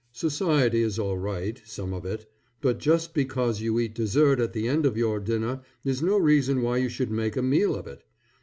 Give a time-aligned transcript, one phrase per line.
[0.13, 2.25] Society is all right, some of it;
[2.59, 6.63] but just because you eat dessert at the end of your dinner, is no reason
[6.63, 8.03] why you should make a meal of it.